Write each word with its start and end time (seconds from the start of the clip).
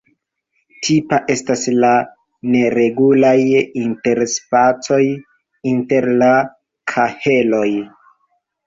Tipa 0.85 1.19
estas 1.33 1.65
la 1.83 1.91
neregulaj 2.55 3.35
interspacoj 3.83 5.01
inter 5.75 6.13
la 6.25 6.35
kaheloj. 6.97 7.69